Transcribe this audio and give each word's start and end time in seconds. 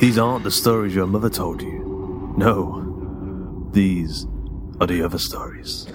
These 0.00 0.16
aren't 0.16 0.44
the 0.44 0.50
stories 0.52 0.94
your 0.94 1.08
mother 1.08 1.28
told 1.28 1.60
you. 1.60 2.32
No, 2.36 3.68
these 3.72 4.26
are 4.80 4.86
the 4.86 5.02
other 5.02 5.18
stories. 5.18 5.88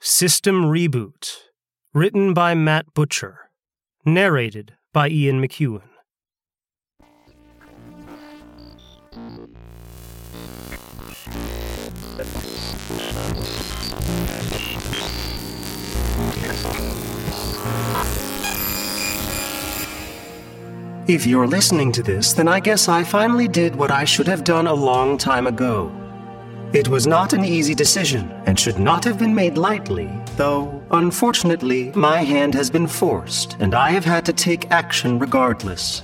System 0.00 0.64
Reboot. 0.64 1.36
Written 1.94 2.34
by 2.34 2.54
Matt 2.54 2.92
Butcher. 2.92 3.50
Narrated 4.04 4.74
by 4.92 5.08
Ian 5.08 5.40
McEuen. 5.40 5.89
If 21.10 21.26
you're 21.26 21.48
listening 21.48 21.90
to 21.94 22.04
this, 22.04 22.34
then 22.34 22.46
I 22.46 22.60
guess 22.60 22.88
I 22.88 23.02
finally 23.02 23.48
did 23.48 23.74
what 23.74 23.90
I 23.90 24.04
should 24.04 24.28
have 24.28 24.44
done 24.44 24.68
a 24.68 24.72
long 24.72 25.18
time 25.18 25.48
ago. 25.48 25.90
It 26.72 26.86
was 26.86 27.04
not 27.04 27.32
an 27.32 27.44
easy 27.44 27.74
decision 27.74 28.30
and 28.46 28.56
should 28.56 28.78
not 28.78 29.02
have 29.02 29.18
been 29.18 29.34
made 29.34 29.58
lightly, 29.58 30.08
though, 30.36 30.80
unfortunately, 30.92 31.90
my 31.96 32.18
hand 32.18 32.54
has 32.54 32.70
been 32.70 32.86
forced 32.86 33.56
and 33.58 33.74
I 33.74 33.90
have 33.90 34.04
had 34.04 34.24
to 34.26 34.32
take 34.32 34.70
action 34.70 35.18
regardless. 35.18 36.02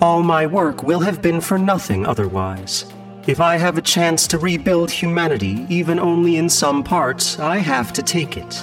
All 0.00 0.22
my 0.22 0.46
work 0.46 0.84
will 0.84 1.00
have 1.00 1.20
been 1.20 1.42
for 1.42 1.58
nothing 1.58 2.06
otherwise. 2.06 2.86
If 3.26 3.40
I 3.40 3.58
have 3.58 3.76
a 3.76 3.82
chance 3.82 4.26
to 4.28 4.38
rebuild 4.38 4.90
humanity, 4.90 5.66
even 5.68 5.98
only 5.98 6.36
in 6.36 6.48
some 6.48 6.82
parts, 6.82 7.38
I 7.38 7.58
have 7.58 7.92
to 7.92 8.02
take 8.02 8.38
it, 8.38 8.54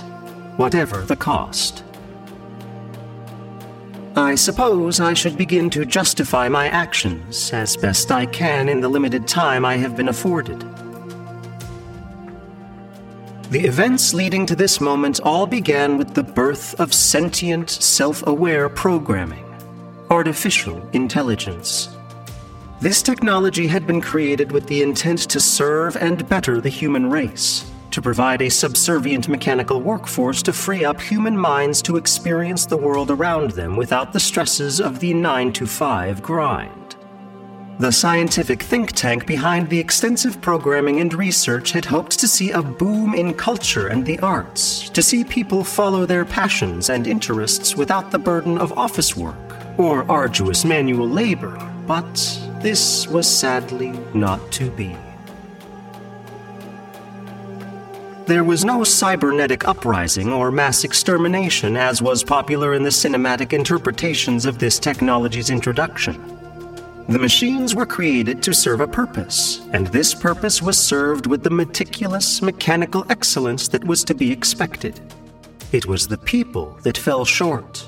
whatever 0.55 1.01
the 1.01 1.15
cost. 1.15 1.83
I 4.17 4.33
suppose 4.33 4.99
I 4.99 5.13
should 5.13 5.37
begin 5.37 5.69
to 5.69 5.85
justify 5.85 6.49
my 6.49 6.69
actions 6.69 7.53
as 7.53 7.77
best 7.77 8.11
I 8.11 8.25
can 8.25 8.67
in 8.67 8.81
the 8.81 8.89
limited 8.89 9.27
time 9.27 9.63
I 9.63 9.77
have 9.77 9.95
been 9.95 10.09
afforded. 10.09 10.59
The 13.51 13.63
events 13.63 14.15
leading 14.15 14.47
to 14.47 14.55
this 14.55 14.81
moment 14.81 15.19
all 15.19 15.45
began 15.45 15.99
with 15.99 16.15
the 16.15 16.23
birth 16.23 16.73
of 16.79 16.95
sentient, 16.95 17.69
self 17.69 18.25
aware 18.25 18.69
programming, 18.69 19.45
artificial 20.09 20.81
intelligence. 20.93 21.95
This 22.81 23.03
technology 23.03 23.67
had 23.67 23.85
been 23.85 24.01
created 24.01 24.51
with 24.51 24.65
the 24.65 24.81
intent 24.81 25.29
to 25.29 25.39
serve 25.39 25.95
and 25.95 26.27
better 26.27 26.59
the 26.59 26.69
human 26.69 27.11
race, 27.11 27.71
to 27.97 28.01
provide 28.03 28.43
a 28.43 28.49
subservient 28.49 29.27
mechanical 29.27 29.81
workforce 29.81 30.43
to 30.43 30.53
free 30.53 30.85
up 30.85 31.01
human 31.01 31.35
minds 31.35 31.81
to 31.81 31.97
experience 31.97 32.63
the 32.67 32.77
world 32.77 33.09
around 33.09 33.49
them 33.49 33.75
without 33.75 34.13
the 34.13 34.19
stresses 34.19 34.79
of 34.79 34.99
the 34.99 35.15
9 35.15 35.51
to 35.51 35.65
5 35.65 36.21
grind. 36.21 36.95
The 37.79 37.91
scientific 37.91 38.61
think 38.61 38.91
tank 38.91 39.25
behind 39.25 39.67
the 39.67 39.79
extensive 39.79 40.39
programming 40.41 40.99
and 40.99 41.11
research 41.11 41.71
had 41.71 41.85
hoped 41.85 42.19
to 42.19 42.27
see 42.27 42.51
a 42.51 42.61
boom 42.61 43.15
in 43.15 43.33
culture 43.33 43.87
and 43.87 44.05
the 44.05 44.19
arts, 44.19 44.89
to 44.89 45.01
see 45.01 45.23
people 45.23 45.63
follow 45.63 46.05
their 46.05 46.23
passions 46.23 46.91
and 46.91 47.07
interests 47.07 47.75
without 47.75 48.11
the 48.11 48.19
burden 48.19 48.59
of 48.59 48.77
office 48.77 49.17
work 49.17 49.55
or 49.79 50.05
arduous 50.07 50.63
manual 50.63 51.09
labor, 51.09 51.57
but 51.87 52.13
this 52.61 53.07
was 53.07 53.27
sadly 53.27 53.89
not 54.13 54.51
to 54.51 54.69
be. 54.69 54.95
There 58.27 58.43
was 58.43 58.65
no 58.65 58.83
cybernetic 58.83 59.65
uprising 59.69 60.33
or 60.33 60.51
mass 60.51 60.83
extermination 60.83 61.77
as 61.77 62.01
was 62.01 62.25
popular 62.25 62.73
in 62.73 62.83
the 62.83 62.89
cinematic 62.89 63.53
interpretations 63.53 64.45
of 64.45 64.59
this 64.59 64.79
technology's 64.79 65.49
introduction. 65.49 66.21
The 67.07 67.19
machines 67.19 67.73
were 67.73 67.85
created 67.85 68.43
to 68.43 68.53
serve 68.53 68.81
a 68.81 68.87
purpose, 68.87 69.61
and 69.71 69.87
this 69.87 70.13
purpose 70.13 70.61
was 70.61 70.77
served 70.77 71.25
with 71.25 71.41
the 71.41 71.49
meticulous 71.49 72.41
mechanical 72.41 73.05
excellence 73.09 73.69
that 73.69 73.85
was 73.85 74.03
to 74.03 74.13
be 74.13 74.29
expected. 74.29 74.99
It 75.71 75.85
was 75.85 76.05
the 76.05 76.17
people 76.17 76.77
that 76.83 76.97
fell 76.97 77.23
short. 77.23 77.87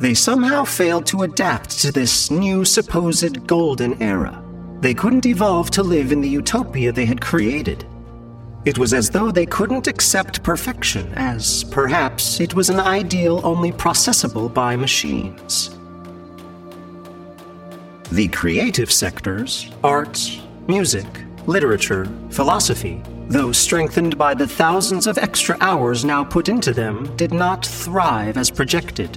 They 0.00 0.14
somehow 0.14 0.64
failed 0.64 1.06
to 1.06 1.22
adapt 1.22 1.78
to 1.82 1.92
this 1.92 2.32
new 2.32 2.64
supposed 2.64 3.46
golden 3.46 4.02
era. 4.02 4.42
They 4.80 4.94
couldn't 4.94 5.26
evolve 5.26 5.70
to 5.70 5.84
live 5.84 6.10
in 6.10 6.22
the 6.22 6.28
utopia 6.28 6.90
they 6.90 7.06
had 7.06 7.20
created. 7.20 7.86
It 8.68 8.76
was 8.76 8.92
as 8.92 9.08
though 9.08 9.30
they 9.30 9.46
couldn't 9.46 9.86
accept 9.86 10.42
perfection, 10.42 11.10
as 11.14 11.64
perhaps 11.64 12.38
it 12.38 12.52
was 12.52 12.68
an 12.68 12.78
ideal 12.78 13.40
only 13.42 13.72
processable 13.72 14.52
by 14.52 14.76
machines. 14.76 15.70
The 18.12 18.28
creative 18.28 18.92
sectors, 18.92 19.70
arts, 19.82 20.42
music, 20.66 21.06
literature, 21.46 22.06
philosophy, 22.28 23.00
though 23.28 23.52
strengthened 23.52 24.18
by 24.18 24.34
the 24.34 24.46
thousands 24.46 25.06
of 25.06 25.16
extra 25.16 25.56
hours 25.62 26.04
now 26.04 26.22
put 26.22 26.50
into 26.50 26.74
them, 26.74 27.16
did 27.16 27.32
not 27.32 27.64
thrive 27.64 28.36
as 28.36 28.50
projected. 28.50 29.16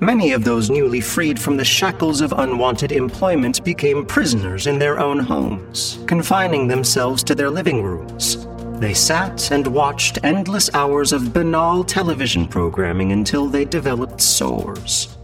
Many 0.00 0.32
of 0.32 0.44
those 0.44 0.70
newly 0.70 1.02
freed 1.02 1.38
from 1.38 1.58
the 1.58 1.64
shackles 1.64 2.22
of 2.22 2.32
unwanted 2.32 2.90
employment 2.90 3.62
became 3.64 4.06
prisoners 4.06 4.66
in 4.66 4.78
their 4.78 4.98
own 4.98 5.18
homes, 5.18 5.98
confining 6.06 6.66
themselves 6.66 7.22
to 7.24 7.34
their 7.34 7.50
living 7.50 7.82
rooms, 7.82 8.48
they 8.82 8.94
sat 8.94 9.50
and 9.52 9.66
watched 9.66 10.18
endless 10.24 10.68
hours 10.74 11.12
of 11.12 11.32
banal 11.32 11.84
television 11.84 12.48
programming 12.48 13.12
until 13.12 13.46
they 13.46 13.64
developed 13.64 14.20
sores. 14.20 15.16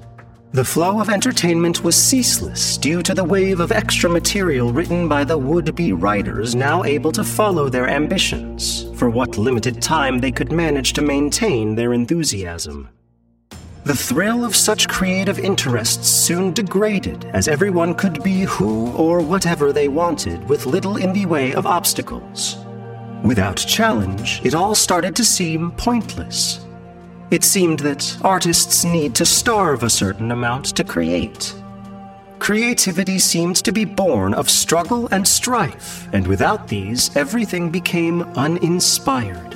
The 0.53 0.65
flow 0.65 1.01
of 1.01 1.11
entertainment 1.11 1.85
was 1.85 1.95
ceaseless 1.95 2.77
due 2.79 3.03
to 3.03 3.15
the 3.15 3.25
wave 3.25 3.61
of 3.61 3.73
extra 3.73 4.09
material 4.09 4.73
written 4.73 5.09
by 5.09 5.25
the 5.25 5.37
would 5.37 5.75
be 5.75 5.93
writers 5.93 6.55
now 6.55 6.85
able 6.85 7.13
to 7.13 7.25
follow 7.25 7.69
their 7.69 7.89
ambitions 7.89 8.87
for 8.95 9.11
what 9.11 9.37
limited 9.37 9.83
time 9.83 10.21
they 10.21 10.33
could 10.33 10.53
manage 10.53 10.93
to 10.95 11.03
maintain 11.03 11.75
their 11.75 11.93
enthusiasm. 11.93 12.89
The 13.85 13.95
thrill 13.95 14.45
of 14.45 14.55
such 14.55 14.89
creative 14.89 15.39
interests 15.39 16.09
soon 16.09 16.53
degraded 16.53 17.25
as 17.33 17.49
everyone 17.49 17.95
could 17.95 18.23
be 18.23 18.43
who 18.43 18.93
or 18.93 19.21
whatever 19.21 19.73
they 19.73 19.89
wanted 19.89 20.49
with 20.49 20.67
little 20.67 20.97
in 20.97 21.13
the 21.13 21.27
way 21.27 21.55
of 21.55 21.67
obstacles. 21.67 22.57
Without 23.23 23.57
challenge, 23.57 24.41
it 24.45 24.55
all 24.55 24.75
started 24.75 25.15
to 25.17 25.25
seem 25.25 25.71
pointless 25.73 26.61
it 27.31 27.45
seemed 27.45 27.81
that 27.81 28.17
artists 28.23 28.85
need 28.85 29.15
to 29.17 29.27
starve 29.27 29.83
a 29.83 29.91
certain 29.91 30.33
amount 30.33 30.65
to 30.77 30.83
create. 30.83 31.55
Creativity 32.39 33.19
seemed 33.19 33.57
to 33.57 33.73
be 33.73 33.85
born 33.85 34.33
of 34.33 34.49
struggle 34.49 35.09
and 35.09 35.29
strife, 35.29 36.09
and 36.15 36.27
without 36.27 36.69
these, 36.69 37.15
everything 37.17 37.69
became 37.69 38.23
uninspired. 38.39 39.51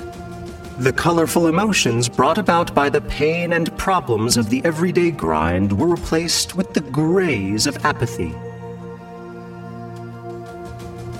The 0.77 0.93
colorful 0.93 1.47
emotions 1.47 2.07
brought 2.07 2.37
about 2.37 2.75
by 2.75 2.89
the 2.89 3.01
pain 3.01 3.53
and 3.53 3.75
problems 3.75 4.37
of 4.37 4.51
the 4.51 4.63
everyday 4.63 5.09
grind 5.09 5.71
were 5.71 5.87
replaced 5.87 6.55
with 6.55 6.73
the 6.75 6.81
grays 6.81 7.65
of 7.65 7.83
apathy. 7.83 8.35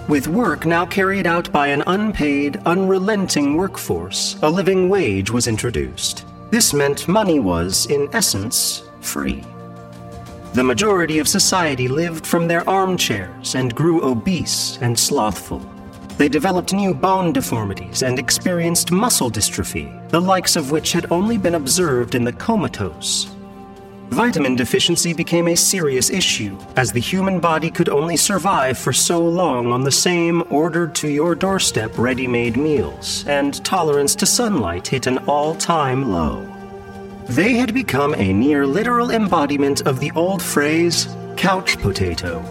With 0.09 0.27
work 0.27 0.65
now 0.65 0.85
carried 0.85 1.25
out 1.25 1.49
by 1.53 1.67
an 1.67 1.81
unpaid, 1.87 2.57
unrelenting 2.65 3.55
workforce, 3.55 4.35
a 4.41 4.49
living 4.49 4.89
wage 4.89 5.31
was 5.31 5.47
introduced. 5.47 6.25
This 6.51 6.73
meant 6.73 7.07
money 7.07 7.39
was, 7.39 7.85
in 7.85 8.09
essence, 8.11 8.83
free. 8.99 9.45
The 10.55 10.63
majority 10.63 11.19
of 11.19 11.27
society 11.29 11.87
lived 11.87 12.27
from 12.27 12.49
their 12.49 12.69
armchairs 12.69 13.55
and 13.55 13.73
grew 13.73 14.03
obese 14.03 14.77
and 14.81 14.99
slothful. 14.99 15.61
They 16.17 16.27
developed 16.27 16.73
new 16.73 16.93
bone 16.93 17.31
deformities 17.31 18.03
and 18.03 18.19
experienced 18.19 18.91
muscle 18.91 19.31
dystrophy, 19.31 19.87
the 20.09 20.21
likes 20.21 20.57
of 20.57 20.69
which 20.69 20.91
had 20.91 21.11
only 21.13 21.37
been 21.37 21.55
observed 21.55 22.13
in 22.13 22.25
the 22.25 22.33
comatose. 22.33 23.32
Vitamin 24.13 24.55
deficiency 24.55 25.11
became 25.11 25.47
a 25.47 25.55
serious 25.55 26.11
issue, 26.11 26.55
as 26.75 26.91
the 26.91 26.99
human 26.99 27.39
body 27.39 27.71
could 27.71 27.89
only 27.89 28.15
survive 28.15 28.77
for 28.77 28.93
so 28.93 29.19
long 29.19 29.71
on 29.71 29.83
the 29.83 29.91
same 29.91 30.43
ordered 30.51 30.93
to 30.93 31.07
your 31.07 31.33
doorstep 31.33 31.97
ready 31.97 32.27
made 32.27 32.55
meals, 32.55 33.25
and 33.27 33.65
tolerance 33.65 34.13
to 34.13 34.27
sunlight 34.27 34.87
hit 34.87 35.07
an 35.07 35.17
all 35.25 35.55
time 35.55 36.11
low. 36.11 36.47
They 37.27 37.53
had 37.53 37.73
become 37.73 38.13
a 38.13 38.31
near 38.31 38.67
literal 38.67 39.09
embodiment 39.09 39.87
of 39.87 39.99
the 39.99 40.11
old 40.11 40.43
phrase, 40.43 41.07
couch 41.35 41.79
potato. 41.79 42.45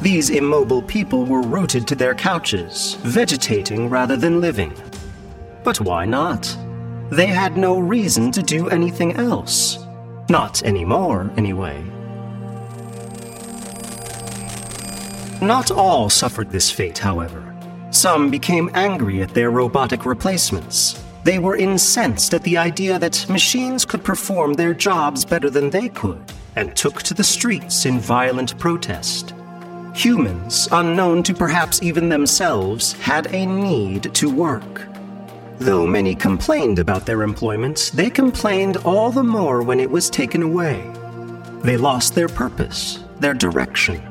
These 0.00 0.30
immobile 0.30 0.80
people 0.80 1.26
were 1.26 1.42
rooted 1.42 1.86
to 1.88 1.94
their 1.94 2.14
couches, 2.14 2.94
vegetating 3.02 3.90
rather 3.90 4.16
than 4.16 4.40
living. 4.40 4.72
But 5.62 5.78
why 5.78 6.06
not? 6.06 6.56
They 7.10 7.26
had 7.26 7.58
no 7.58 7.78
reason 7.78 8.32
to 8.32 8.42
do 8.42 8.70
anything 8.70 9.16
else. 9.16 9.85
Not 10.28 10.62
anymore, 10.64 11.30
anyway. 11.36 11.84
Not 15.40 15.70
all 15.70 16.10
suffered 16.10 16.50
this 16.50 16.70
fate, 16.70 16.98
however. 16.98 17.54
Some 17.90 18.30
became 18.30 18.70
angry 18.74 19.22
at 19.22 19.34
their 19.34 19.50
robotic 19.50 20.04
replacements. 20.04 21.02
They 21.22 21.38
were 21.38 21.56
incensed 21.56 22.34
at 22.34 22.42
the 22.42 22.56
idea 22.56 22.98
that 22.98 23.28
machines 23.28 23.84
could 23.84 24.02
perform 24.02 24.54
their 24.54 24.74
jobs 24.74 25.24
better 25.24 25.50
than 25.50 25.70
they 25.70 25.88
could, 25.88 26.20
and 26.56 26.74
took 26.74 27.02
to 27.04 27.14
the 27.14 27.24
streets 27.24 27.86
in 27.86 28.00
violent 28.00 28.58
protest. 28.58 29.34
Humans, 29.94 30.68
unknown 30.72 31.22
to 31.22 31.34
perhaps 31.34 31.82
even 31.82 32.08
themselves, 32.08 32.92
had 32.94 33.32
a 33.32 33.46
need 33.46 34.14
to 34.14 34.28
work. 34.28 34.86
Though 35.58 35.86
many 35.86 36.14
complained 36.14 36.78
about 36.78 37.06
their 37.06 37.22
employments, 37.22 37.90
they 37.90 38.10
complained 38.10 38.76
all 38.78 39.10
the 39.10 39.24
more 39.24 39.62
when 39.62 39.80
it 39.80 39.90
was 39.90 40.10
taken 40.10 40.42
away. 40.42 40.90
They 41.62 41.76
lost 41.76 42.14
their 42.14 42.28
purpose, 42.28 43.02
their 43.20 43.34
direction. 43.34 44.02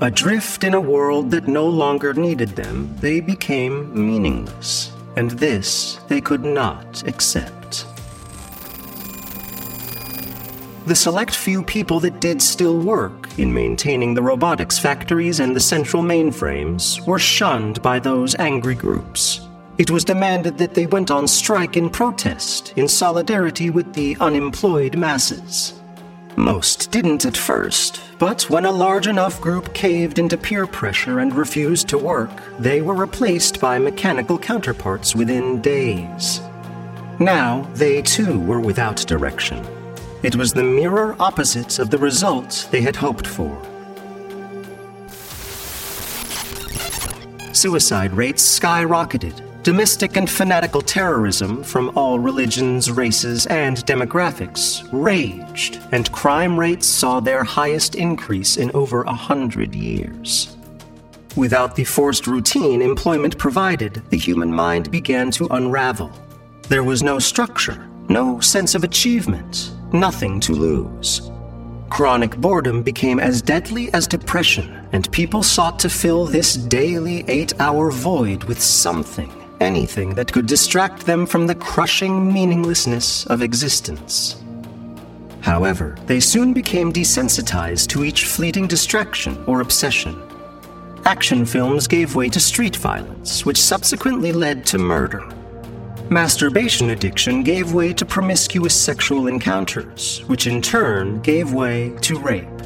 Adrift 0.00 0.64
in 0.64 0.74
a 0.74 0.80
world 0.80 1.30
that 1.30 1.48
no 1.48 1.66
longer 1.66 2.12
needed 2.12 2.50
them, 2.50 2.94
they 3.00 3.20
became 3.20 3.92
meaningless, 3.94 4.92
and 5.16 5.30
this 5.32 6.00
they 6.08 6.20
could 6.20 6.44
not 6.44 7.06
accept. 7.06 7.84
The 10.86 10.94
select 10.94 11.34
few 11.34 11.62
people 11.62 12.00
that 12.00 12.20
did 12.20 12.40
still 12.40 12.78
work 12.78 13.28
in 13.38 13.52
maintaining 13.52 14.14
the 14.14 14.22
robotics 14.22 14.78
factories 14.78 15.38
and 15.38 15.54
the 15.54 15.60
central 15.60 16.02
mainframes 16.02 17.06
were 17.06 17.18
shunned 17.18 17.82
by 17.82 17.98
those 17.98 18.34
angry 18.36 18.74
groups. 18.74 19.47
It 19.78 19.92
was 19.92 20.04
demanded 20.04 20.58
that 20.58 20.74
they 20.74 20.86
went 20.86 21.08
on 21.08 21.28
strike 21.28 21.76
in 21.76 21.88
protest, 21.88 22.72
in 22.76 22.88
solidarity 22.88 23.70
with 23.70 23.94
the 23.94 24.16
unemployed 24.18 24.96
masses. 24.96 25.80
Most 26.34 26.90
didn't 26.90 27.24
at 27.24 27.36
first, 27.36 28.00
but 28.18 28.42
when 28.50 28.64
a 28.64 28.72
large 28.72 29.06
enough 29.06 29.40
group 29.40 29.72
caved 29.74 30.18
into 30.18 30.36
peer 30.36 30.66
pressure 30.66 31.20
and 31.20 31.32
refused 31.32 31.88
to 31.88 31.98
work, 31.98 32.30
they 32.58 32.82
were 32.82 32.96
replaced 32.96 33.60
by 33.60 33.78
mechanical 33.78 34.36
counterparts 34.36 35.14
within 35.14 35.60
days. 35.60 36.40
Now, 37.20 37.68
they 37.74 38.02
too 38.02 38.40
were 38.40 38.60
without 38.60 38.96
direction. 39.06 39.64
It 40.24 40.34
was 40.34 40.52
the 40.52 40.64
mirror 40.64 41.14
opposite 41.20 41.78
of 41.78 41.90
the 41.90 41.98
results 41.98 42.64
they 42.64 42.80
had 42.80 42.96
hoped 42.96 43.28
for. 43.28 43.56
Suicide 47.52 48.12
rates 48.12 48.42
skyrocketed, 48.58 49.47
Domestic 49.68 50.16
and 50.16 50.30
fanatical 50.30 50.80
terrorism 50.80 51.62
from 51.62 51.92
all 51.94 52.18
religions, 52.18 52.90
races, 52.90 53.44
and 53.48 53.76
demographics 53.84 54.88
raged, 54.92 55.78
and 55.92 56.10
crime 56.10 56.58
rates 56.58 56.86
saw 56.86 57.20
their 57.20 57.44
highest 57.44 57.94
increase 57.94 58.56
in 58.56 58.70
over 58.70 59.02
a 59.02 59.12
hundred 59.12 59.74
years. 59.74 60.56
Without 61.36 61.76
the 61.76 61.84
forced 61.84 62.26
routine 62.26 62.80
employment 62.80 63.36
provided, 63.36 64.02
the 64.08 64.16
human 64.16 64.50
mind 64.50 64.90
began 64.90 65.30
to 65.32 65.46
unravel. 65.48 66.10
There 66.70 66.82
was 66.82 67.02
no 67.02 67.18
structure, 67.18 67.90
no 68.08 68.40
sense 68.40 68.74
of 68.74 68.84
achievement, 68.84 69.72
nothing 69.92 70.40
to 70.40 70.54
lose. 70.54 71.30
Chronic 71.90 72.38
boredom 72.38 72.82
became 72.82 73.20
as 73.20 73.42
deadly 73.42 73.92
as 73.92 74.06
depression, 74.06 74.88
and 74.92 75.12
people 75.12 75.42
sought 75.42 75.78
to 75.80 75.90
fill 75.90 76.24
this 76.24 76.54
daily 76.54 77.22
eight 77.28 77.52
hour 77.60 77.90
void 77.90 78.44
with 78.44 78.62
something 78.62 79.30
anything 79.60 80.14
that 80.14 80.32
could 80.32 80.46
distract 80.46 81.06
them 81.06 81.26
from 81.26 81.46
the 81.46 81.54
crushing 81.54 82.32
meaninglessness 82.32 83.26
of 83.26 83.42
existence. 83.42 84.42
However, 85.40 85.96
they 86.06 86.20
soon 86.20 86.52
became 86.52 86.92
desensitized 86.92 87.88
to 87.88 88.04
each 88.04 88.26
fleeting 88.26 88.66
distraction 88.66 89.42
or 89.46 89.60
obsession. 89.60 90.20
Action 91.04 91.46
films 91.46 91.86
gave 91.86 92.14
way 92.14 92.28
to 92.28 92.40
street 92.40 92.76
violence, 92.76 93.46
which 93.46 93.60
subsequently 93.60 94.32
led 94.32 94.66
to 94.66 94.78
murder. 94.78 95.26
Masturbation 96.10 96.90
addiction 96.90 97.42
gave 97.42 97.72
way 97.72 97.92
to 97.92 98.04
promiscuous 98.04 98.74
sexual 98.74 99.26
encounters, 99.26 100.20
which 100.26 100.46
in 100.46 100.60
turn 100.60 101.20
gave 101.20 101.52
way 101.52 101.90
to 102.00 102.18
rape. 102.18 102.57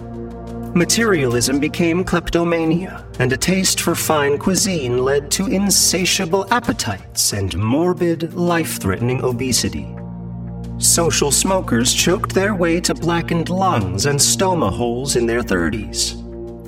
Materialism 0.74 1.60
became 1.60 2.02
kleptomania, 2.02 3.06
and 3.18 3.30
a 3.30 3.36
taste 3.36 3.82
for 3.82 3.94
fine 3.94 4.38
cuisine 4.38 5.04
led 5.04 5.30
to 5.30 5.46
insatiable 5.46 6.46
appetites 6.50 7.34
and 7.34 7.54
morbid, 7.58 8.32
life 8.32 8.80
threatening 8.80 9.22
obesity. 9.22 9.94
Social 10.78 11.30
smokers 11.30 11.92
choked 11.92 12.34
their 12.34 12.54
way 12.54 12.80
to 12.80 12.94
blackened 12.94 13.50
lungs 13.50 14.06
and 14.06 14.18
stoma 14.18 14.72
holes 14.72 15.14
in 15.14 15.26
their 15.26 15.42
30s. 15.42 16.18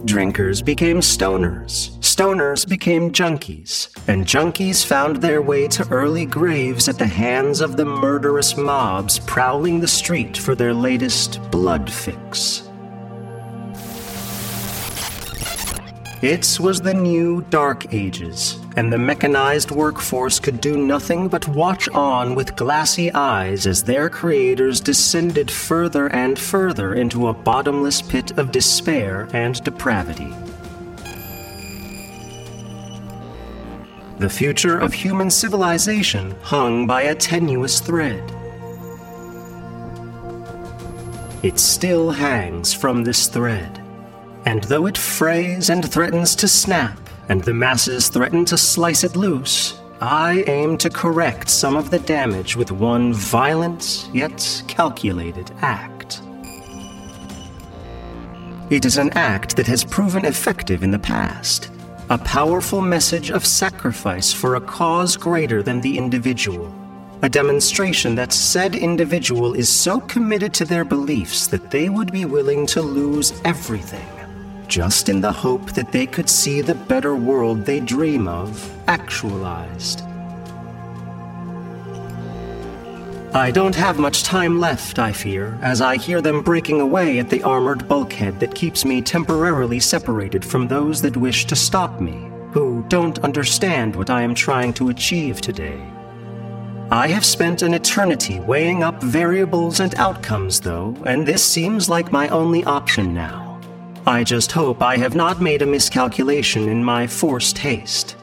Drinkers 0.04 0.60
became 0.60 1.00
stoners, 1.00 1.98
stoners 2.00 2.68
became 2.68 3.10
junkies, 3.10 3.88
and 4.06 4.26
junkies 4.26 4.84
found 4.84 5.16
their 5.16 5.40
way 5.40 5.66
to 5.68 5.88
early 5.88 6.26
graves 6.26 6.90
at 6.90 6.98
the 6.98 7.06
hands 7.06 7.62
of 7.62 7.78
the 7.78 7.86
murderous 7.86 8.54
mobs 8.54 9.18
prowling 9.20 9.80
the 9.80 9.88
street 9.88 10.36
for 10.36 10.54
their 10.54 10.74
latest 10.74 11.40
blood 11.50 11.90
fix. 11.90 12.68
It 16.24 16.58
was 16.58 16.80
the 16.80 16.94
new 16.94 17.42
Dark 17.50 17.92
Ages, 17.92 18.58
and 18.76 18.90
the 18.90 18.96
mechanized 18.96 19.70
workforce 19.70 20.40
could 20.40 20.58
do 20.58 20.78
nothing 20.78 21.28
but 21.28 21.46
watch 21.46 21.86
on 21.90 22.34
with 22.34 22.56
glassy 22.56 23.12
eyes 23.12 23.66
as 23.66 23.82
their 23.82 24.08
creators 24.08 24.80
descended 24.80 25.50
further 25.50 26.08
and 26.08 26.38
further 26.38 26.94
into 26.94 27.28
a 27.28 27.34
bottomless 27.34 28.00
pit 28.00 28.38
of 28.38 28.52
despair 28.52 29.28
and 29.34 29.62
depravity. 29.64 30.32
The 34.18 34.30
future 34.30 34.78
of 34.78 34.94
human 34.94 35.30
civilization 35.30 36.34
hung 36.40 36.86
by 36.86 37.02
a 37.02 37.14
tenuous 37.14 37.80
thread. 37.80 38.24
It 41.42 41.58
still 41.58 42.12
hangs 42.12 42.72
from 42.72 43.04
this 43.04 43.26
thread, 43.26 43.83
and 44.46 44.64
though 44.64 44.86
it 44.86 44.98
frays 44.98 45.70
and 45.70 45.90
threatens 45.90 46.34
to 46.36 46.48
snap, 46.48 46.98
and 47.28 47.42
the 47.42 47.54
masses 47.54 48.08
threaten 48.08 48.44
to 48.44 48.58
slice 48.58 49.04
it 49.04 49.16
loose, 49.16 49.80
I 50.00 50.44
aim 50.46 50.76
to 50.78 50.90
correct 50.90 51.48
some 51.48 51.76
of 51.76 51.90
the 51.90 51.98
damage 51.98 52.56
with 52.56 52.70
one 52.70 53.14
violent 53.14 54.08
yet 54.12 54.62
calculated 54.68 55.50
act. 55.62 56.20
It 58.70 58.84
is 58.84 58.98
an 58.98 59.10
act 59.10 59.56
that 59.56 59.66
has 59.66 59.84
proven 59.84 60.24
effective 60.24 60.82
in 60.82 60.90
the 60.90 60.98
past 60.98 61.70
a 62.10 62.18
powerful 62.18 62.82
message 62.82 63.30
of 63.30 63.46
sacrifice 63.46 64.30
for 64.30 64.56
a 64.56 64.60
cause 64.60 65.16
greater 65.16 65.62
than 65.62 65.80
the 65.80 65.96
individual. 65.96 66.70
A 67.22 67.30
demonstration 67.30 68.14
that 68.16 68.30
said 68.30 68.74
individual 68.74 69.54
is 69.54 69.70
so 69.70 70.00
committed 70.00 70.52
to 70.54 70.66
their 70.66 70.84
beliefs 70.84 71.46
that 71.46 71.70
they 71.70 71.88
would 71.88 72.12
be 72.12 72.26
willing 72.26 72.66
to 72.66 72.82
lose 72.82 73.32
everything, 73.46 74.06
just 74.68 75.08
in 75.08 75.20
the 75.20 75.32
hope 75.32 75.72
that 75.72 75.92
they 75.92 76.06
could 76.06 76.28
see 76.28 76.60
the 76.60 76.74
better 76.74 77.14
world 77.16 77.64
they 77.64 77.80
dream 77.80 78.28
of 78.28 78.70
actualized. 78.88 80.02
I 83.34 83.50
don't 83.50 83.74
have 83.74 83.98
much 83.98 84.22
time 84.22 84.60
left, 84.60 85.00
I 85.00 85.10
fear, 85.12 85.58
as 85.60 85.80
I 85.80 85.96
hear 85.96 86.20
them 86.20 86.40
breaking 86.40 86.80
away 86.80 87.18
at 87.18 87.28
the 87.30 87.42
armored 87.42 87.88
bulkhead 87.88 88.38
that 88.38 88.54
keeps 88.54 88.84
me 88.84 89.02
temporarily 89.02 89.80
separated 89.80 90.44
from 90.44 90.68
those 90.68 91.02
that 91.02 91.16
wish 91.16 91.44
to 91.46 91.56
stop 91.56 92.00
me, 92.00 92.30
who 92.52 92.84
don't 92.86 93.18
understand 93.24 93.96
what 93.96 94.08
I 94.08 94.22
am 94.22 94.36
trying 94.36 94.72
to 94.74 94.90
achieve 94.90 95.40
today. 95.40 95.82
I 96.92 97.08
have 97.08 97.24
spent 97.24 97.62
an 97.62 97.74
eternity 97.74 98.38
weighing 98.38 98.84
up 98.84 99.02
variables 99.02 99.80
and 99.80 99.96
outcomes, 99.96 100.60
though, 100.60 100.96
and 101.04 101.26
this 101.26 101.42
seems 101.42 101.88
like 101.88 102.12
my 102.12 102.28
only 102.28 102.62
option 102.62 103.12
now. 103.12 103.43
I 104.06 104.22
just 104.22 104.52
hope 104.52 104.82
I 104.82 104.98
have 104.98 105.14
not 105.14 105.40
made 105.40 105.62
a 105.62 105.66
miscalculation 105.66 106.68
in 106.68 106.84
my 106.84 107.06
forced 107.06 107.56
haste. 107.56 108.16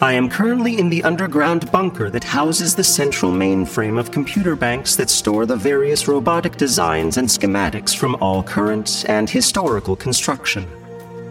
I 0.00 0.14
am 0.14 0.28
currently 0.28 0.76
in 0.76 0.88
the 0.88 1.04
underground 1.04 1.70
bunker 1.70 2.10
that 2.10 2.24
houses 2.24 2.74
the 2.74 2.82
central 2.82 3.30
mainframe 3.30 3.96
of 3.96 4.10
computer 4.10 4.56
banks 4.56 4.96
that 4.96 5.08
store 5.08 5.46
the 5.46 5.54
various 5.54 6.08
robotic 6.08 6.56
designs 6.56 7.16
and 7.16 7.28
schematics 7.28 7.94
from 7.94 8.16
all 8.16 8.42
current 8.42 9.04
and 9.08 9.30
historical 9.30 9.94
construction. 9.94 10.68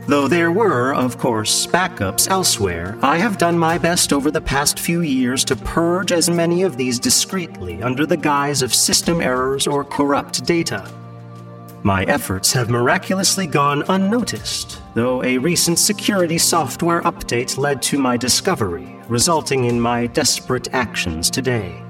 Though 0.07 0.29
there 0.29 0.53
were, 0.53 0.95
of 0.95 1.17
course, 1.17 1.67
backups 1.67 2.29
elsewhere, 2.29 2.97
I 3.01 3.17
have 3.17 3.37
done 3.37 3.59
my 3.59 3.77
best 3.77 4.13
over 4.13 4.31
the 4.31 4.39
past 4.39 4.79
few 4.79 5.01
years 5.01 5.43
to 5.45 5.57
purge 5.57 6.13
as 6.13 6.29
many 6.29 6.63
of 6.63 6.77
these 6.77 6.99
discreetly 6.99 7.83
under 7.83 8.05
the 8.05 8.15
guise 8.15 8.61
of 8.61 8.73
system 8.73 9.19
errors 9.19 9.67
or 9.67 9.83
corrupt 9.83 10.45
data. 10.45 10.89
My 11.83 12.03
efforts 12.03 12.53
have 12.53 12.69
miraculously 12.69 13.47
gone 13.47 13.83
unnoticed, 13.89 14.79
though 14.93 15.23
a 15.23 15.39
recent 15.39 15.79
security 15.79 16.37
software 16.37 17.01
update 17.01 17.57
led 17.57 17.81
to 17.83 17.97
my 17.97 18.17
discovery, 18.17 18.95
resulting 19.07 19.65
in 19.65 19.81
my 19.81 20.05
desperate 20.05 20.71
actions 20.75 21.31
today. 21.31 21.81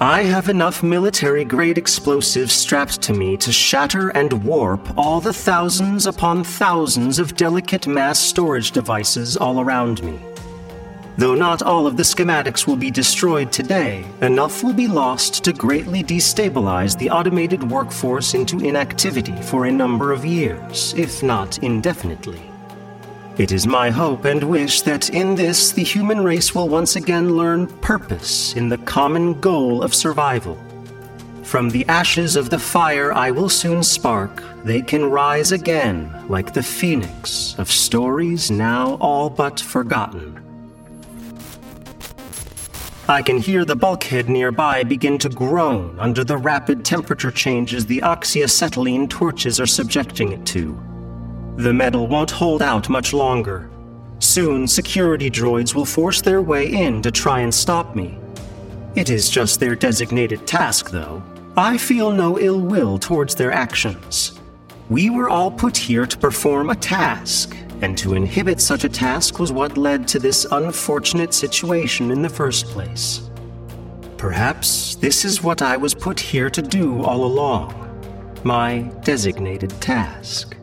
I 0.00 0.22
have 0.22 0.48
enough 0.48 0.82
military 0.82 1.44
grade 1.44 1.76
explosives 1.76 2.54
strapped 2.54 3.02
to 3.02 3.12
me 3.12 3.36
to 3.38 3.52
shatter 3.52 4.08
and 4.10 4.44
warp 4.44 4.96
all 4.96 5.20
the 5.20 5.34
thousands 5.34 6.06
upon 6.06 6.44
thousands 6.44 7.18
of 7.18 7.36
delicate 7.36 7.86
mass 7.86 8.18
storage 8.18 8.70
devices 8.70 9.36
all 9.36 9.60
around 9.60 10.02
me. 10.02 10.18
Though 11.18 11.34
not 11.34 11.62
all 11.62 11.88
of 11.88 11.96
the 11.96 12.04
schematics 12.04 12.64
will 12.64 12.76
be 12.76 12.92
destroyed 12.92 13.50
today, 13.50 14.04
enough 14.22 14.62
will 14.62 14.72
be 14.72 14.86
lost 14.86 15.42
to 15.42 15.52
greatly 15.52 16.04
destabilize 16.04 16.96
the 16.96 17.10
automated 17.10 17.68
workforce 17.68 18.34
into 18.34 18.60
inactivity 18.60 19.34
for 19.42 19.64
a 19.64 19.72
number 19.72 20.12
of 20.12 20.24
years, 20.24 20.94
if 20.96 21.20
not 21.20 21.58
indefinitely. 21.58 22.40
It 23.36 23.50
is 23.50 23.66
my 23.66 23.90
hope 23.90 24.26
and 24.26 24.44
wish 24.44 24.82
that 24.82 25.10
in 25.10 25.34
this 25.34 25.72
the 25.72 25.82
human 25.82 26.22
race 26.22 26.54
will 26.54 26.68
once 26.68 26.94
again 26.94 27.36
learn 27.36 27.66
purpose 27.66 28.54
in 28.54 28.68
the 28.68 28.78
common 28.78 29.40
goal 29.40 29.82
of 29.82 29.96
survival. 29.96 30.56
From 31.42 31.68
the 31.68 31.84
ashes 31.88 32.36
of 32.36 32.48
the 32.48 32.60
fire 32.60 33.12
I 33.12 33.32
will 33.32 33.48
soon 33.48 33.82
spark, 33.82 34.44
they 34.62 34.82
can 34.82 35.04
rise 35.04 35.50
again 35.50 36.14
like 36.28 36.52
the 36.52 36.62
phoenix 36.62 37.58
of 37.58 37.72
stories 37.72 38.52
now 38.52 38.98
all 39.00 39.28
but 39.28 39.58
forgotten. 39.58 40.47
I 43.10 43.22
can 43.22 43.38
hear 43.38 43.64
the 43.64 43.74
bulkhead 43.74 44.28
nearby 44.28 44.84
begin 44.84 45.16
to 45.20 45.30
groan 45.30 45.98
under 45.98 46.24
the 46.24 46.36
rapid 46.36 46.84
temperature 46.84 47.30
changes 47.30 47.86
the 47.86 48.00
oxyacetylene 48.00 49.08
torches 49.08 49.58
are 49.58 49.66
subjecting 49.66 50.32
it 50.32 50.44
to. 50.48 50.78
The 51.56 51.72
metal 51.72 52.06
won't 52.06 52.30
hold 52.30 52.60
out 52.60 52.90
much 52.90 53.14
longer. 53.14 53.70
Soon, 54.18 54.68
security 54.68 55.30
droids 55.30 55.74
will 55.74 55.86
force 55.86 56.20
their 56.20 56.42
way 56.42 56.70
in 56.70 57.00
to 57.00 57.10
try 57.10 57.40
and 57.40 57.54
stop 57.54 57.96
me. 57.96 58.18
It 58.94 59.08
is 59.08 59.30
just 59.30 59.58
their 59.58 59.74
designated 59.74 60.46
task, 60.46 60.90
though. 60.90 61.22
I 61.56 61.78
feel 61.78 62.10
no 62.10 62.38
ill 62.38 62.60
will 62.60 62.98
towards 62.98 63.34
their 63.34 63.52
actions. 63.52 64.38
We 64.90 65.08
were 65.08 65.30
all 65.30 65.50
put 65.50 65.78
here 65.78 66.04
to 66.04 66.18
perform 66.18 66.68
a 66.68 66.76
task, 66.76 67.56
and 67.82 67.96
to 67.98 68.14
inhibit 68.14 68.60
such 68.60 68.84
a 68.84 68.88
task 68.88 69.38
was 69.38 69.52
what 69.52 69.76
led 69.76 70.08
to 70.08 70.18
this 70.18 70.46
unfortunate 70.50 71.32
situation 71.32 72.10
in 72.10 72.22
the 72.22 72.28
first 72.28 72.66
place. 72.66 73.28
Perhaps 74.16 74.96
this 74.96 75.24
is 75.24 75.42
what 75.42 75.62
I 75.62 75.76
was 75.76 75.94
put 75.94 76.18
here 76.18 76.50
to 76.50 76.62
do 76.62 77.02
all 77.02 77.24
along 77.24 77.84
my 78.44 78.82
designated 79.02 79.70
task. 79.80 80.56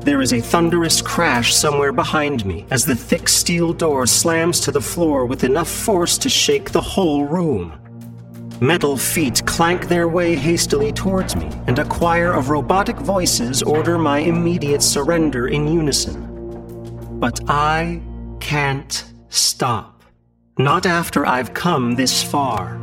There 0.00 0.22
is 0.22 0.32
a 0.32 0.40
thunderous 0.40 1.02
crash 1.02 1.54
somewhere 1.54 1.92
behind 1.92 2.46
me 2.46 2.66
as 2.70 2.86
the 2.86 2.96
thick 2.96 3.28
steel 3.28 3.72
door 3.72 4.06
slams 4.06 4.58
to 4.60 4.72
the 4.72 4.80
floor 4.80 5.26
with 5.26 5.44
enough 5.44 5.68
force 5.68 6.16
to 6.18 6.28
shake 6.28 6.70
the 6.70 6.80
whole 6.80 7.26
room. 7.26 7.78
Metal 8.62 8.94
feet 8.94 9.40
clank 9.46 9.88
their 9.88 10.06
way 10.06 10.34
hastily 10.34 10.92
towards 10.92 11.34
me, 11.34 11.48
and 11.66 11.78
a 11.78 11.84
choir 11.86 12.34
of 12.34 12.50
robotic 12.50 12.96
voices 12.96 13.62
order 13.62 13.96
my 13.96 14.18
immediate 14.18 14.82
surrender 14.82 15.48
in 15.48 15.66
unison. 15.66 17.18
But 17.18 17.40
I 17.48 18.02
can't 18.38 19.02
stop. 19.30 20.04
Not 20.58 20.84
after 20.84 21.24
I've 21.24 21.54
come 21.54 21.94
this 21.94 22.22
far. 22.22 22.78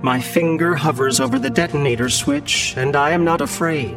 My 0.00 0.20
finger 0.20 0.76
hovers 0.76 1.18
over 1.18 1.40
the 1.40 1.50
detonator 1.50 2.08
switch, 2.08 2.74
and 2.76 2.94
I 2.94 3.10
am 3.10 3.24
not 3.24 3.40
afraid. 3.40 3.96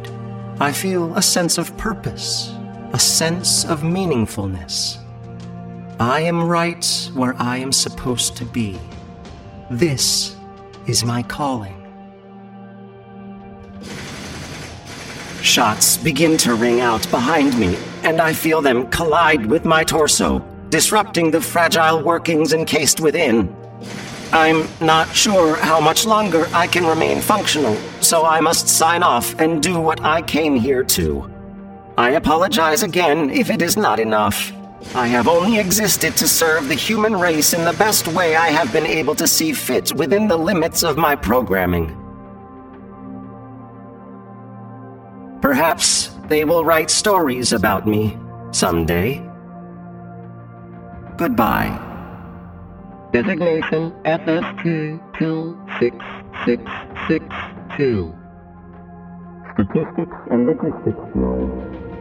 I 0.58 0.72
feel 0.72 1.14
a 1.14 1.22
sense 1.22 1.58
of 1.58 1.76
purpose, 1.76 2.52
a 2.92 2.98
sense 2.98 3.64
of 3.64 3.82
meaningfulness. 3.82 4.98
I 6.00 6.22
am 6.22 6.42
right 6.42 6.84
where 7.14 7.36
I 7.38 7.58
am 7.58 7.70
supposed 7.70 8.36
to 8.38 8.44
be. 8.44 8.80
This 9.70 10.34
is 10.86 11.04
my 11.04 11.22
calling. 11.22 11.76
Shots 15.42 15.96
begin 15.96 16.36
to 16.38 16.54
ring 16.54 16.80
out 16.80 17.08
behind 17.10 17.58
me, 17.58 17.76
and 18.04 18.20
I 18.20 18.32
feel 18.32 18.62
them 18.62 18.88
collide 18.90 19.44
with 19.46 19.64
my 19.64 19.82
torso, 19.82 20.38
disrupting 20.68 21.30
the 21.30 21.40
fragile 21.40 22.02
workings 22.02 22.52
encased 22.52 23.00
within. 23.00 23.54
I'm 24.32 24.66
not 24.80 25.14
sure 25.14 25.56
how 25.56 25.80
much 25.80 26.06
longer 26.06 26.46
I 26.54 26.66
can 26.66 26.86
remain 26.86 27.20
functional, 27.20 27.76
so 28.00 28.24
I 28.24 28.40
must 28.40 28.68
sign 28.68 29.02
off 29.02 29.38
and 29.38 29.62
do 29.62 29.80
what 29.80 30.00
I 30.00 30.22
came 30.22 30.56
here 30.56 30.84
to. 30.84 31.30
I 31.98 32.10
apologize 32.10 32.82
again 32.82 33.28
if 33.28 33.50
it 33.50 33.60
is 33.60 33.76
not 33.76 34.00
enough. 34.00 34.52
I 34.94 35.06
have 35.06 35.26
only 35.26 35.58
existed 35.58 36.18
to 36.18 36.28
serve 36.28 36.68
the 36.68 36.74
human 36.74 37.18
race 37.18 37.54
in 37.54 37.64
the 37.64 37.72
best 37.72 38.08
way 38.08 38.36
I 38.36 38.48
have 38.48 38.70
been 38.72 38.86
able 38.86 39.14
to 39.14 39.26
see 39.26 39.52
fit 39.52 39.94
within 39.94 40.28
the 40.28 40.36
limits 40.36 40.82
of 40.82 40.98
my 40.98 41.16
programming. 41.16 41.96
Perhaps 45.40 46.10
they 46.28 46.44
will 46.44 46.62
write 46.64 46.90
stories 46.90 47.52
about 47.52 47.86
me 47.86 48.18
someday. 48.50 49.22
Goodbye. 51.16 51.78
Designation 53.12 53.92
FSP 54.04 55.00
26662. 55.18 58.14
Statistics 59.54 60.16
and 60.30 60.46
Logistics 60.46 61.14
Mode. 61.14 61.91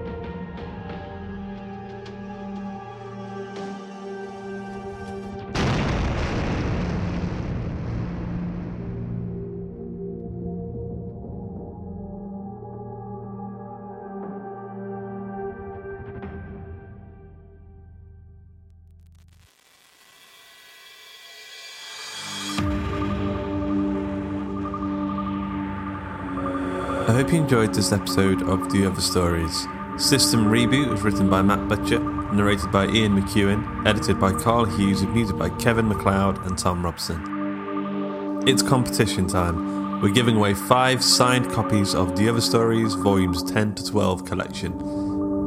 Hope 27.22 27.34
you 27.34 27.40
enjoyed 27.40 27.72
this 27.72 27.92
episode 27.92 28.42
of 28.42 28.72
The 28.72 28.88
Other 28.88 29.00
Stories. 29.00 29.68
System 29.96 30.46
Reboot 30.46 30.90
was 30.90 31.04
written 31.04 31.30
by 31.30 31.44
Matt 31.44 31.68
Butcher, 31.68 32.00
narrated 32.34 32.72
by 32.72 32.88
Ian 32.88 33.16
McEuen, 33.16 33.86
edited 33.86 34.20
by 34.20 34.34
Karl 34.34 34.66
Hughes, 34.66 35.02
with 35.02 35.14
music 35.14 35.38
by 35.38 35.50
Kevin 35.50 35.88
MacLeod 35.88 36.44
and 36.48 36.60
Thom 36.60 36.84
Robson. 36.84 38.42
It's 38.48 38.64
competition 38.64 39.28
time. 39.28 40.02
We're 40.02 40.10
giving 40.10 40.36
away 40.36 40.56
five 40.56 41.04
signed 41.04 41.52
copies 41.52 41.94
of 41.94 42.18
The 42.18 42.28
Other 42.28 42.42
Stories, 42.42 42.96
volumes 42.96 43.44
10 43.44 43.76
to 43.76 43.86
12 43.86 44.26
collection. 44.26 44.74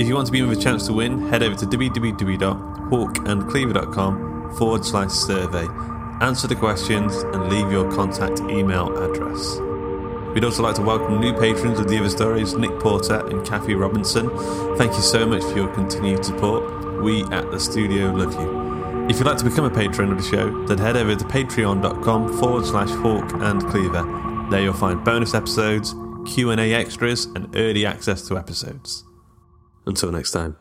If 0.00 0.06
you 0.06 0.14
want 0.14 0.26
to 0.26 0.32
be 0.32 0.42
with 0.42 0.56
a 0.56 0.62
chance 0.62 0.86
to 0.86 0.92
win, 0.92 1.26
head 1.26 1.42
over 1.42 1.56
to 1.56 1.66
www.hawkandcleaver.com 1.66 4.56
forward 4.56 4.84
slash 4.84 5.10
survey. 5.10 5.66
Answer 6.20 6.46
the 6.46 6.54
questions 6.54 7.16
and 7.16 7.48
leave 7.48 7.72
your 7.72 7.90
contact 7.90 8.38
email 8.42 8.96
address. 8.96 9.58
We'd 10.34 10.42
also 10.42 10.64
like 10.64 10.74
to 10.74 10.82
welcome 10.82 11.20
new 11.20 11.32
patrons 11.32 11.78
of 11.78 11.86
The 11.86 11.96
Other 11.96 12.10
Stories, 12.10 12.54
Nick 12.54 12.80
Porter 12.80 13.24
and 13.28 13.46
Kathy 13.46 13.76
Robinson. 13.76 14.28
Thank 14.76 14.92
you 14.94 15.00
so 15.00 15.24
much 15.24 15.44
for 15.44 15.54
your 15.54 15.68
continued 15.68 16.24
support. 16.24 17.02
We 17.04 17.22
at 17.26 17.52
the 17.52 17.60
studio 17.60 18.12
love 18.12 18.34
you. 18.34 19.06
If 19.08 19.18
you'd 19.18 19.26
like 19.26 19.38
to 19.38 19.44
become 19.44 19.64
a 19.64 19.70
patron 19.70 20.10
of 20.10 20.18
the 20.18 20.28
show, 20.28 20.66
then 20.66 20.78
head 20.78 20.96
over 20.96 21.14
to 21.14 21.24
patreon.com 21.24 22.40
forward 22.40 22.66
slash 22.66 22.90
hawk 22.90 23.32
and 23.34 23.64
cleaver. 23.66 24.02
There 24.50 24.60
you'll 24.60 24.72
find 24.72 25.04
bonus 25.04 25.34
episodes, 25.34 25.94
Q&A 26.26 26.74
extras, 26.74 27.26
and 27.26 27.54
early 27.54 27.86
access 27.86 28.26
to 28.26 28.36
episodes. 28.36 29.04
Until 29.86 30.10
next 30.10 30.32
time. 30.32 30.56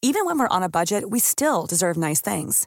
Even 0.00 0.24
when 0.24 0.38
we're 0.38 0.48
on 0.48 0.62
a 0.62 0.70
budget, 0.70 1.10
we 1.10 1.18
still 1.18 1.66
deserve 1.66 1.98
nice 1.98 2.22
things. 2.22 2.66